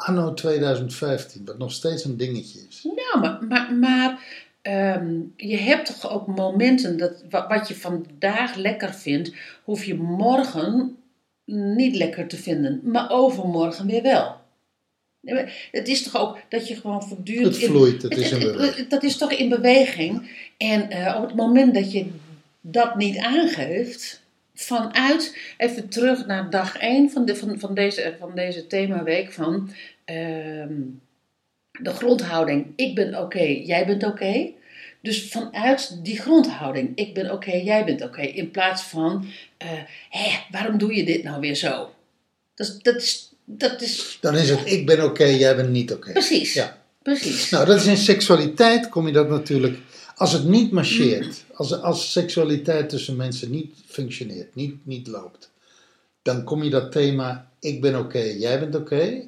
anno 0.00 0.34
2015, 0.34 1.44
wat 1.44 1.58
nog 1.58 1.72
steeds 1.72 2.04
een 2.04 2.16
dingetje 2.16 2.60
is. 2.68 2.86
Ja, 2.96 3.20
maar, 3.20 3.44
maar, 3.48 3.74
maar 3.74 4.20
ehm, 4.62 5.14
je 5.36 5.56
hebt 5.56 5.86
toch 5.86 6.10
ook 6.10 6.26
momenten 6.26 6.96
dat 6.96 7.24
wa- 7.30 7.48
wat 7.48 7.68
je 7.68 7.74
vandaag 7.74 8.54
lekker 8.54 8.94
vindt, 8.94 9.32
hoef 9.64 9.84
je 9.84 9.94
morgen 9.94 10.96
niet 11.44 11.96
lekker 11.96 12.26
te 12.28 12.36
vinden, 12.36 12.80
maar 12.84 13.10
overmorgen 13.10 13.86
weer 13.86 14.02
wel. 14.02 14.38
Het 15.70 15.88
is 15.88 16.02
toch 16.02 16.16
ook 16.16 16.38
dat 16.48 16.68
je 16.68 16.74
gewoon 16.76 17.02
voortdurend. 17.02 17.56
Het 17.56 17.64
vloeit, 17.64 18.02
het 18.02 18.16
is 18.16 18.30
in 18.32 18.38
beweging. 18.52 18.88
Dat 18.88 19.02
is 19.02 19.16
toch 19.16 19.32
in 19.32 19.48
beweging. 19.48 20.30
En 20.56 20.90
eh, 20.90 21.16
op 21.16 21.26
het 21.26 21.36
moment 21.36 21.74
dat 21.74 21.92
je 21.92 22.06
dat 22.60 22.96
niet 22.96 23.18
aangeeft, 23.18 24.20
vanuit, 24.64 25.36
even 25.56 25.88
terug 25.88 26.26
naar 26.26 26.50
dag 26.50 26.76
1 26.76 27.10
van, 27.10 27.24
de, 27.24 27.36
van, 27.36 27.58
van, 27.58 27.74
deze, 27.74 28.16
van 28.18 28.34
deze 28.34 28.66
themaweek 28.66 29.32
van 29.32 29.70
ehm, 30.04 30.72
de 31.80 31.90
grondhouding, 31.90 32.66
ik 32.76 32.94
ben 32.94 33.18
oké, 33.18 33.42
jij 33.42 33.86
bent 33.86 34.04
oké. 34.04 34.50
Dus 35.02 35.28
vanuit 35.30 36.04
die 36.04 36.20
grondhouding, 36.20 36.92
ik 36.94 37.14
ben 37.14 37.32
oké, 37.32 37.52
jij 37.56 37.84
bent 37.84 38.02
oké, 38.02 38.20
in 38.22 38.50
plaats 38.50 38.82
van, 38.82 39.26
eh, 39.56 39.68
hé, 40.10 40.38
waarom 40.50 40.78
doe 40.78 40.94
je 40.94 41.04
dit 41.04 41.22
nou 41.22 41.40
weer 41.40 41.54
zo? 41.54 41.90
Dat, 42.54 42.78
dat, 42.82 42.96
is, 42.96 43.32
dat 43.44 43.82
is 43.82 44.18
Dan 44.20 44.36
is 44.36 44.50
het, 44.50 44.60
ik 44.64 44.86
ben 44.86 45.04
oké, 45.04 45.24
jij 45.24 45.56
bent 45.56 45.70
niet 45.70 45.92
oké. 45.92 46.12
precies, 46.12 46.52
Ja. 46.54 46.78
precies. 47.02 47.50
Nou, 47.50 47.66
dat 47.66 47.76
is 47.76 47.86
in 47.86 47.96
seksualiteit 47.96 48.88
kom 48.88 49.06
je 49.06 49.12
dat 49.12 49.28
natuurlijk. 49.28 49.78
Als 50.20 50.32
het 50.32 50.44
niet 50.44 50.70
marcheert, 50.70 51.44
als, 51.54 51.82
als 51.82 52.12
seksualiteit 52.12 52.88
tussen 52.88 53.16
mensen 53.16 53.50
niet 53.50 53.74
functioneert, 53.86 54.54
niet, 54.54 54.74
niet 54.86 55.06
loopt, 55.06 55.50
dan 56.22 56.44
kom 56.44 56.62
je 56.62 56.70
dat 56.70 56.92
thema 56.92 57.50
ik 57.60 57.80
ben 57.80 57.98
oké, 57.98 58.18
jij 58.18 58.60
bent 58.60 58.74
oké, 58.74 59.22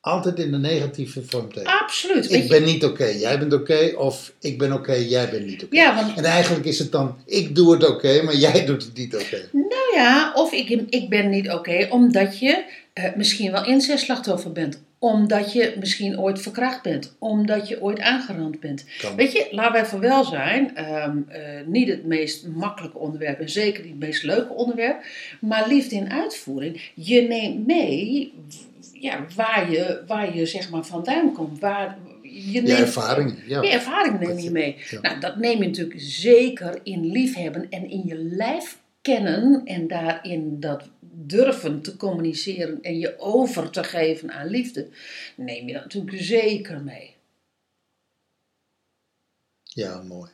altijd 0.00 0.38
in 0.38 0.50
de 0.50 0.58
negatieve 0.58 1.22
vorm 1.24 1.52
tegen. 1.52 1.80
Absoluut. 1.80 2.32
Ik 2.32 2.48
ben 2.48 2.64
niet 2.64 2.84
oké, 2.84 3.04
jij 3.04 3.38
bent 3.38 3.52
oké, 3.52 3.92
of 3.96 4.32
ik 4.40 4.58
ben 4.58 4.72
oké, 4.72 4.92
jij 4.92 5.30
bent 5.30 5.46
niet 5.46 5.64
oké. 5.64 5.76
Ja, 5.76 5.94
want 5.94 6.16
En 6.16 6.24
eigenlijk 6.24 6.64
is 6.64 6.78
het 6.78 6.92
dan, 6.92 7.16
ik 7.26 7.54
doe 7.54 7.72
het 7.72 7.88
oké, 7.88 8.22
maar 8.22 8.36
jij 8.36 8.64
doet 8.66 8.82
het 8.82 8.96
niet 8.96 9.14
oké. 9.14 9.48
Nou 9.52 9.94
ja, 9.94 10.32
of 10.34 10.52
ik, 10.52 10.68
ik 10.90 11.08
ben 11.08 11.28
niet 11.28 11.50
oké 11.50 11.86
omdat 11.90 12.38
je 12.38 12.64
eh, 12.92 13.14
misschien 13.16 13.52
wel 13.52 13.64
incestslachtoffer 13.64 14.52
bent. 14.52 14.80
Omdat 15.02 15.52
je 15.52 15.74
misschien 15.78 16.18
ooit 16.20 16.40
verkracht 16.40 16.82
bent. 16.82 17.16
Omdat 17.18 17.68
je 17.68 17.82
ooit 17.82 18.00
aangerand 18.00 18.60
bent. 18.60 18.84
Kan. 19.00 19.16
Weet 19.16 19.32
je, 19.32 19.48
laten 19.50 19.72
we 19.80 19.86
even 19.86 20.00
wel 20.00 20.24
zijn. 20.24 20.76
ehm, 20.76 21.18
eh, 21.28 21.42
niet 21.66 21.88
het 21.88 22.04
meest 22.04 22.46
makkelijke 22.46 22.98
onderwerp 22.98 23.40
en 23.40 23.50
zeker 23.50 23.82
niet 23.82 23.92
het 23.92 24.00
meest 24.00 24.22
leuke 24.22 24.52
onderwerp. 24.52 25.04
Maar 25.40 25.68
liefde 25.68 25.94
in 25.94 26.10
uitvoering. 26.12 26.90
Je 26.94 27.20
neemt 27.20 27.66
mee 27.66 28.32
ja, 28.92 29.24
waar, 29.36 29.70
je, 29.70 30.02
waar 30.06 30.36
je 30.36 30.46
zeg 30.46 30.70
maar 30.70 30.84
vandaan 30.84 31.32
komt. 31.32 31.58
Waar, 31.60 31.98
je 32.22 32.62
ervaringen, 32.62 33.36
ja. 33.46 33.62
je 33.62 33.68
ervaring 33.70 34.20
neem 34.20 34.36
je 34.36 34.42
je- 34.42 34.50
mee. 34.50 34.76
ja. 34.90 35.00
Nou, 35.00 35.20
dat 35.20 35.36
neem 35.36 35.58
je 35.62 35.66
natuurlijk 35.66 36.00
zeker 36.00 36.80
in 36.82 37.06
liefhebben 37.06 37.66
en 37.70 37.90
in 37.90 38.02
je 38.06 38.14
lijf 38.16 38.78
kennen 39.02 39.62
en 39.64 39.88
daarin 39.88 40.56
dat 40.60 40.88
durven 41.26 41.82
te 41.82 41.96
communiceren 41.96 42.82
en 42.82 42.98
je 42.98 43.18
over 43.18 43.70
te 43.70 43.84
geven 43.84 44.30
aan 44.30 44.46
liefde, 44.46 44.88
neem 45.36 45.66
je 45.66 45.72
dat 45.72 45.82
natuurlijk 45.82 46.16
zeker 46.22 46.80
mee. 46.80 47.14
Ja, 49.62 50.02
mooi. 50.02 50.30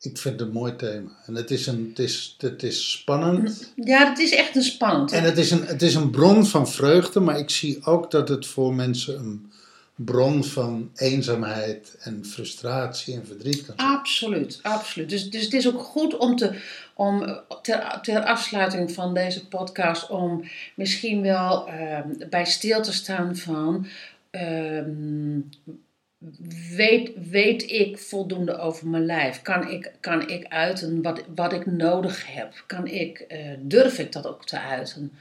Ik 0.00 0.18
vind 0.18 0.40
het 0.40 0.48
een 0.48 0.54
mooi 0.54 0.76
thema. 0.76 1.10
En 1.26 1.34
het 1.34 1.50
is, 1.50 1.66
een, 1.66 1.86
het 1.88 1.98
is, 1.98 2.34
het 2.38 2.62
is 2.62 2.90
spannend. 2.90 3.72
Ja, 3.84 4.08
dat 4.08 4.18
is 4.18 4.34
echt 4.34 4.56
een 4.56 4.62
spannend. 4.62 5.12
En 5.12 5.22
het 5.22 5.38
is, 5.38 5.50
een, 5.50 5.66
het 5.66 5.82
is 5.82 5.94
een 5.94 6.10
bron 6.10 6.46
van 6.46 6.68
vreugde, 6.68 7.20
maar 7.20 7.38
ik 7.38 7.50
zie 7.50 7.84
ook 7.84 8.10
dat 8.10 8.28
het 8.28 8.46
voor 8.46 8.74
mensen 8.74 9.18
een 9.18 9.52
bron 9.94 10.44
van 10.44 10.90
eenzaamheid 10.94 11.96
en 12.00 12.24
frustratie 12.24 13.14
en 13.14 13.26
verdriet. 13.26 13.72
Absoluut, 13.76 14.58
absoluut. 14.62 15.10
Dus, 15.10 15.30
dus 15.30 15.44
het 15.44 15.52
is 15.52 15.68
ook 15.68 15.80
goed 15.80 16.16
om, 16.16 16.36
te, 16.36 16.60
om 16.94 17.40
ter, 17.62 17.98
ter 18.02 18.24
afsluiting 18.24 18.92
van 18.92 19.14
deze 19.14 19.48
podcast, 19.48 20.08
om 20.08 20.44
misschien 20.74 21.22
wel 21.22 21.68
ehm, 21.68 22.08
bij 22.30 22.44
stil 22.44 22.82
te 22.82 22.92
staan 22.92 23.36
van. 23.36 23.86
ehm, 24.30 25.40
weet, 26.76 27.10
weet 27.30 27.70
ik 27.70 27.98
voldoende 27.98 28.58
over 28.58 28.88
mijn 28.88 29.06
lijf? 29.06 29.42
Kan 29.42 29.68
ik, 29.70 29.92
kan 30.00 30.28
ik 30.28 30.46
uiten 30.48 31.02
wat, 31.02 31.24
wat 31.34 31.52
ik 31.52 31.66
nodig 31.66 32.34
heb? 32.34 32.64
Kan 32.66 32.86
ik, 32.86 33.18
eh, 33.18 33.38
durf 33.60 33.98
ik 33.98 34.12
dat 34.12 34.26
ook 34.26 34.46
te 34.46 34.60
uiten? 34.60 35.12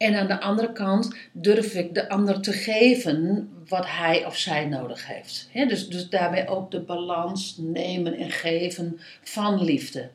En 0.00 0.14
aan 0.14 0.26
de 0.26 0.40
andere 0.40 0.72
kant 0.72 1.14
durf 1.32 1.74
ik 1.74 1.94
de 1.94 2.08
ander 2.08 2.40
te 2.40 2.52
geven 2.52 3.48
wat 3.68 3.84
hij 3.86 4.26
of 4.26 4.36
zij 4.36 4.64
nodig 4.64 5.06
heeft. 5.06 5.48
Dus, 5.52 5.88
dus 5.88 6.08
daarbij 6.08 6.48
ook 6.48 6.70
de 6.70 6.80
balans 6.80 7.56
nemen 7.58 8.16
en 8.16 8.30
geven 8.30 9.00
van 9.22 9.64
liefde. 9.64 10.10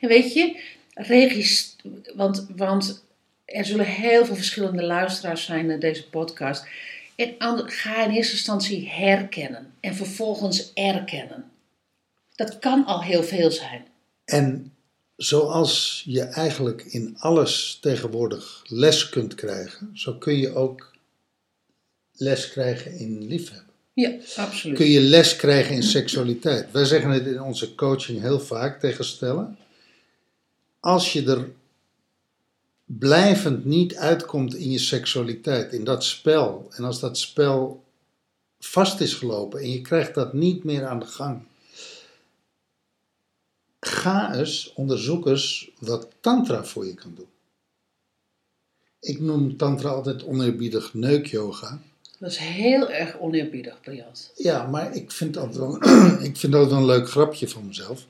En 0.00 0.08
weet 0.08 0.32
je, 0.32 0.60
regist 0.94 1.82
want, 2.14 2.46
want 2.56 3.04
er 3.44 3.64
zullen 3.64 3.86
heel 3.86 4.24
veel 4.24 4.34
verschillende 4.34 4.82
luisteraars 4.82 5.44
zijn 5.44 5.66
naar 5.66 5.78
deze 5.78 6.08
podcast. 6.08 6.66
En 7.16 7.34
ga 7.70 8.04
in 8.04 8.10
eerste 8.10 8.32
instantie 8.32 8.88
herkennen 8.88 9.72
en 9.80 9.94
vervolgens 9.94 10.72
erkennen. 10.74 11.50
Dat 12.34 12.58
kan 12.58 12.84
al 12.84 13.02
heel 13.02 13.22
veel 13.22 13.50
zijn. 13.50 13.84
En 14.24 14.75
zoals 15.16 16.02
je 16.06 16.22
eigenlijk 16.22 16.82
in 16.82 17.14
alles 17.18 17.78
tegenwoordig 17.80 18.62
les 18.68 19.08
kunt 19.08 19.34
krijgen, 19.34 19.90
zo 19.94 20.14
kun 20.14 20.36
je 20.36 20.54
ook 20.54 20.90
les 22.12 22.50
krijgen 22.50 22.98
in 22.98 23.26
liefhebben. 23.26 23.74
Ja, 23.92 24.16
absoluut. 24.36 24.76
Kun 24.76 24.86
je 24.86 25.00
les 25.00 25.36
krijgen 25.36 25.74
in 25.74 25.82
seksualiteit. 25.82 26.72
Wij 26.72 26.84
zeggen 26.84 27.10
het 27.10 27.26
in 27.26 27.40
onze 27.40 27.74
coaching 27.74 28.20
heel 28.20 28.40
vaak 28.40 28.80
tegen 28.80 29.04
stellen. 29.04 29.58
Als 30.80 31.12
je 31.12 31.24
er 31.24 31.48
blijvend 32.84 33.64
niet 33.64 33.96
uitkomt 33.96 34.54
in 34.54 34.70
je 34.70 34.78
seksualiteit, 34.78 35.72
in 35.72 35.84
dat 35.84 36.04
spel, 36.04 36.68
en 36.70 36.84
als 36.84 37.00
dat 37.00 37.18
spel 37.18 37.84
vast 38.58 39.00
is 39.00 39.14
gelopen 39.14 39.60
en 39.60 39.70
je 39.70 39.80
krijgt 39.80 40.14
dat 40.14 40.32
niet 40.32 40.64
meer 40.64 40.86
aan 40.86 40.98
de 40.98 41.06
gang, 41.06 41.42
ga 43.88 44.34
eens, 44.34 44.72
onderzoek 44.74 45.26
eens 45.26 45.70
wat 45.78 46.08
tantra 46.20 46.64
voor 46.64 46.86
je 46.86 46.94
kan 46.94 47.12
doen. 47.14 47.28
Ik 49.00 49.20
noem 49.20 49.56
tantra 49.56 49.88
altijd 49.88 50.24
oneerbiedig 50.24 50.94
neukyoga. 50.94 51.80
Dat 52.18 52.30
is 52.30 52.36
heel 52.36 52.90
erg 52.90 53.18
oneerbiedig, 53.18 53.80
Briant. 53.80 54.32
Ja, 54.36 54.66
maar 54.66 54.94
ik 54.94 55.10
vind 55.10 55.34
dat 55.34 55.56
wel, 55.56 55.76
ik 56.28 56.36
vind 56.36 56.52
dat 56.52 56.70
wel 56.70 56.78
een 56.78 56.84
leuk 56.84 57.10
grapje 57.10 57.48
van 57.48 57.66
mezelf. 57.66 58.06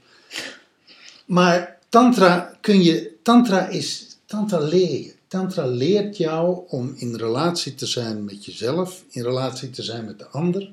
Maar 1.26 1.78
tantra 1.88 2.59
kun 2.61 2.83
je, 2.83 3.12
tantra 3.23 3.68
is, 3.68 4.16
tantra 4.26 4.59
leer 4.59 5.00
je. 5.00 5.14
Tantra 5.28 5.66
leert 5.66 6.16
jou 6.16 6.64
om 6.68 6.95
in 6.97 7.14
relatie 7.14 7.75
te 7.75 7.87
zijn 7.87 8.25
met 8.25 8.45
jezelf, 8.45 9.04
in 9.11 9.23
relatie 9.23 9.71
te 9.71 9.83
zijn 9.83 10.04
met 10.04 10.18
de 10.18 10.26
ander. 10.26 10.73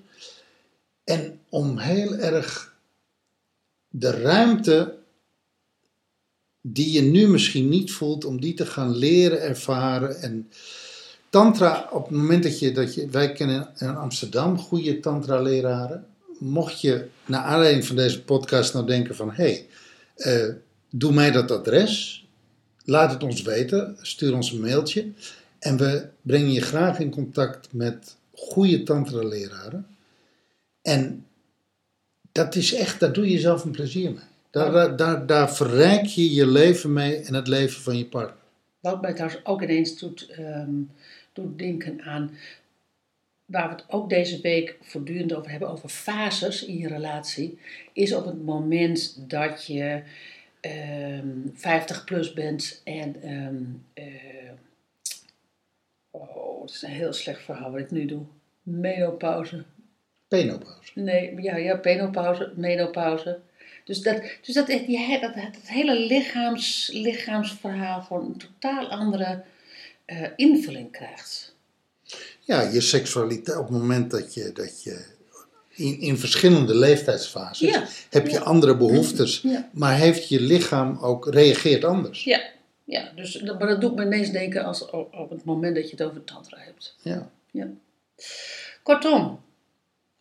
En 1.04 1.40
om 1.50 1.78
heel 1.78 2.14
erg 2.14 2.73
de 3.96 4.12
ruimte 4.12 4.96
die 6.62 6.92
je 6.92 7.02
nu 7.02 7.28
misschien 7.28 7.70
niet 7.70 7.92
voelt, 7.92 8.26
om 8.26 8.42
die 8.42 8.54
te 8.54 8.66
gaan 8.66 8.96
leren, 8.96 9.42
ervaren. 9.42 10.22
En 10.22 10.50
tantra, 11.30 11.90
op 11.92 12.04
het 12.08 12.18
moment 12.18 12.44
dat 12.44 12.60
je, 12.60 12.72
dat 12.72 12.94
je 12.94 13.10
wij 13.10 13.32
kennen 13.32 13.70
in 13.78 13.96
Amsterdam 13.96 14.58
goede 14.58 15.00
tantra-leraren. 15.00 16.06
Mocht 16.38 16.82
je 16.82 17.08
naar 17.26 17.42
aanleiding 17.42 17.86
van 17.86 17.96
deze 17.96 18.24
podcast 18.24 18.74
nou 18.74 18.86
denken 18.86 19.16
van, 19.16 19.32
hé, 19.32 19.44
hey, 19.44 19.68
eh, 20.16 20.54
doe 20.90 21.14
mij 21.14 21.32
dat 21.32 21.52
adres. 21.52 22.26
Laat 22.86 23.12
het 23.12 23.24
ons 23.24 23.42
weten, 23.42 23.98
stuur 24.02 24.36
ons 24.36 24.52
een 24.52 24.62
mailtje. 24.62 25.12
En 25.60 25.78
we 25.78 26.08
brengen 26.22 26.52
je 26.52 26.62
graag 26.62 27.00
in 27.00 27.12
contact 27.12 27.68
met 27.72 28.16
goede 28.34 28.84
tantra-leraren. 28.84 29.88
En 30.82 31.26
dat 32.34 32.56
is 32.56 32.74
echt, 32.74 33.00
daar 33.00 33.14
doe 33.14 33.30
je 33.30 33.40
zelf 33.40 33.64
een 33.64 33.72
plezier 33.72 34.12
mee. 34.12 34.24
Daar, 34.50 34.72
daar, 34.72 34.96
daar, 34.96 35.26
daar 35.26 35.56
verrijk 35.56 36.06
je 36.06 36.34
je 36.34 36.48
leven 36.48 36.94
mee 36.94 37.16
en 37.16 37.34
het 37.34 37.48
leven 37.48 37.82
van 37.82 37.98
je 37.98 38.06
partner. 38.06 38.42
Wat 38.80 39.02
mij 39.02 39.14
trouwens 39.14 39.46
ook 39.46 39.62
ineens 39.62 40.00
doet, 40.00 40.30
ehm, 40.30 40.72
doet 41.34 41.58
denken 41.58 42.02
aan 42.02 42.32
waar 43.46 43.70
we 43.70 43.76
het 43.76 43.86
ook 43.88 44.10
deze 44.10 44.42
week 44.42 44.78
voortdurend 44.82 45.34
over 45.34 45.52
hebben, 45.52 45.70
over 45.70 45.90
fases 45.90 46.66
in 46.66 46.78
je 46.78 46.88
relatie, 46.88 47.60
is 47.94 48.14
op 48.14 48.26
het 48.26 48.44
moment 48.44 49.30
dat 49.30 49.66
je 49.66 50.04
ehm 50.60 51.28
50 51.54 52.04
plus 52.04 52.34
bent 52.34 52.82
en. 52.84 53.22
ehm 53.22 53.56
eh, 53.94 54.52
oh, 56.12 56.62
het 56.62 56.72
is 56.72 56.82
een 56.82 56.90
heel 56.90 57.14
slecht 57.14 57.42
verhaal 57.42 57.72
wat 57.72 57.80
ik 57.80 57.92
nu 57.92 58.06
doe. 58.06 58.24
Menopauze. 58.64 59.64
Penopauze. 60.38 60.92
Nee, 60.94 61.42
ja, 61.42 61.56
ja, 61.56 61.76
penopauze, 61.78 62.52
menopauze. 62.56 63.40
Dus 63.86 64.02
dat, 64.02 64.22
dus 64.42 64.56
dat, 64.56 64.68
die, 64.68 65.20
dat, 65.22 65.34
dat 65.36 65.58
hele 65.66 66.00
lichaams, 66.00 66.90
lichaamsverhaal 66.94 68.02
gewoon 68.02 68.26
een 68.26 68.38
totaal 68.38 68.88
andere 68.88 69.44
eh, 70.06 70.28
invulling 70.36 70.92
krijgt. 70.92 71.56
Ja, 72.40 72.62
je 72.62 72.82
seksualiteit, 72.82 73.58
op 73.58 73.68
het 73.68 73.78
moment 73.78 74.12
dat 74.12 74.34
je, 74.34 74.52
dat 74.54 74.84
je 74.84 75.06
in, 75.70 76.00
in 76.00 76.18
verschillende 76.18 76.76
leeftijdsfases 76.76 77.70
Ja, 77.70 77.88
heb 78.10 78.28
je 78.28 78.34
ja. 78.34 78.40
andere 78.42 78.78
behoeftes, 78.78 79.42
Ja. 79.42 79.70
maar 79.74 79.98
heeft 79.98 80.30
je 80.30 80.42
lichaam 80.42 80.98
ook 81.02 81.28
reageert 81.34 81.84
anders. 81.84 82.24
Ja, 82.24 82.42
ja 82.84 83.12
dus, 83.16 83.34
dat- 83.34 83.60
maar 83.60 83.68
dat 83.68 83.82
doet 83.82 83.96
me 83.96 84.06
ineens 84.06 84.32
denken 84.32 84.64
als 84.66 84.90
op, 84.90 85.14
op 85.14 85.30
het 85.30 85.44
moment 85.44 85.76
dat 85.76 85.90
je 85.90 85.96
het 85.96 86.06
over 86.06 86.24
tantra 86.24 86.58
hebt. 86.58 86.96
Ja. 87.02 87.30
Ja. 87.52 87.68
Kortom, 88.84 89.40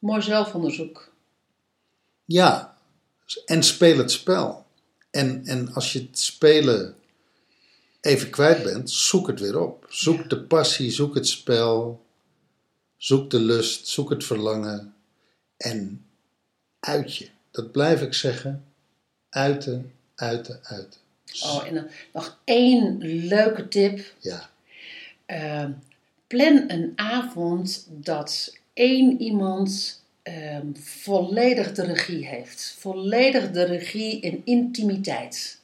mooi 0.02 0.22
zelfonderzoek. 0.22 1.12
Ja, 2.24 2.76
en 3.46 3.62
speel 3.62 3.98
het 3.98 4.10
spel. 4.12 4.66
En, 5.10 5.46
en 5.46 5.72
als 5.74 5.92
je 5.92 5.98
het 6.00 6.18
spelen 6.18 6.94
even 8.00 8.30
kwijt 8.30 8.62
bent, 8.62 8.90
zoek 8.90 9.26
het 9.26 9.40
weer 9.40 9.60
op. 9.60 9.86
Zoek 9.88 10.18
Ja. 10.20 10.26
de 10.28 10.40
passie, 10.40 10.90
zoek 10.90 11.14
het 11.14 11.26
spel, 11.28 12.04
zoek 12.96 13.30
de 13.30 13.38
lust, 13.40 13.86
zoek 13.88 14.10
het 14.10 14.24
verlangen 14.24 14.94
en 15.56 16.06
uit 16.80 17.16
je. 17.16 17.28
Dat 17.50 17.72
blijf 17.72 18.02
ik 18.02 18.14
zeggen. 18.14 18.64
Uiten, 19.28 19.92
uiten, 20.14 20.60
uiten. 20.62 21.00
Oh, 21.42 21.66
en 21.66 21.74
dan 21.74 21.86
nog 22.12 22.38
één 22.44 22.98
leuke 23.26 23.68
tip. 23.68 24.14
Ja, 24.20 24.50
Ehm, 25.26 25.72
plan 26.26 26.64
een 26.70 26.92
avond 26.96 27.86
dat 27.90 28.56
één 28.72 29.20
iemand 29.20 30.02
ehm, 30.22 30.66
volledig 30.74 31.72
de 31.72 31.84
regie 31.84 32.26
heeft. 32.26 32.76
Volledig 32.78 33.50
de 33.50 33.64
regie 33.64 34.20
in 34.20 34.42
intimiteit. 34.44 35.60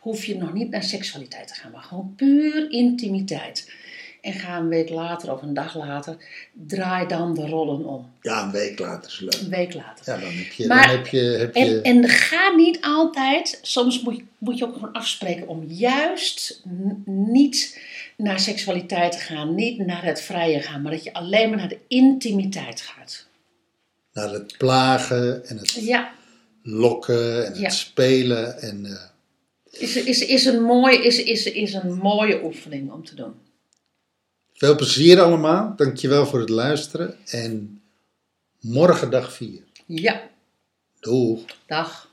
Hoef 0.00 0.24
je 0.24 0.36
nog 0.36 0.52
niet 0.52 0.70
naar 0.70 0.82
seksualiteit 0.82 1.48
te 1.48 1.54
gaan, 1.54 1.70
maar 1.70 1.82
gewoon 1.82 2.14
puur 2.16 2.70
intimiteit. 2.70 3.72
En 4.20 4.32
ga 4.32 4.58
een 4.58 4.68
week 4.68 4.88
later 4.90 5.32
of 5.32 5.42
een 5.42 5.54
dag 5.54 5.76
later, 5.76 6.16
draai 6.52 7.06
dan 7.06 7.34
de 7.34 7.46
rollen 7.46 7.84
om. 7.84 8.10
ja 8.20 8.42
een 8.44 8.50
week 8.50 8.78
later 8.78 9.10
is 9.10 9.20
leuk. 9.20 9.34
Een 9.40 9.48
week 9.50 9.74
later. 9.74 10.14
Ja, 10.14 10.20
dan 10.20 10.30
heb 10.32 10.52
je... 10.52 10.66
Maar- 10.66 10.86
dan 10.86 10.96
heb 10.96 11.06
je, 11.06 11.18
heb 11.18 11.54
je 11.54 11.80
En, 11.80 11.82
en 11.82 12.08
ga 12.08 12.50
niet 12.56 12.78
altijd, 12.80 13.58
soms 13.62 14.02
moet 14.02 14.16
je, 14.16 14.24
moet 14.38 14.58
je 14.58 14.64
ook 14.66 14.72
gewoon 14.74 14.92
afspreken 14.92 15.48
om 15.48 15.64
juist 15.66 16.62
niet 17.04 17.80
naar 18.16 18.40
seksualiteit 18.40 19.12
te 19.12 19.18
gaan, 19.18 19.54
niet 19.54 19.86
naar 19.86 20.04
het 20.04 20.20
vrije 20.20 20.60
gaan, 20.60 20.82
maar 20.82 20.92
dat 20.92 21.04
je 21.04 21.12
alleen 21.12 21.48
maar 21.48 21.58
naar 21.58 21.68
de 21.68 21.78
intimiteit 21.88 22.80
gaat. 22.80 23.26
naar 24.12 24.30
het 24.32 24.54
plagen 24.58 25.46
en 25.48 25.56
het 25.58 25.70
Ja, 25.72 26.10
lokken 26.62 27.44
en 27.46 27.52
het 27.52 27.60
Ja. 27.60 27.68
spelen. 27.68 28.60
En, 28.62 28.86
eh, 28.86 29.80
is, 29.82 29.96
is, 29.96 30.26
is, 30.26 30.44
een 30.44 30.62
mooi, 30.62 30.96
is, 30.96 31.22
is, 31.22 31.44
is 31.52 31.72
een 31.74 31.94
mooie 31.94 32.44
oefening 32.44 32.90
om 32.92 33.04
te 33.04 33.14
doen. 33.14 33.32
Veel 34.60 34.76
plezier 34.76 35.20
allemaal. 35.20 35.72
Dankjewel 35.76 36.26
voor 36.26 36.40
het 36.40 36.48
luisteren. 36.48 37.16
En 37.26 37.82
morgen 38.60 39.10
dag 39.10 39.32
4. 39.32 39.62
Ja, 39.86 40.22
Doeg. 41.00 41.40
dag. 41.66 42.09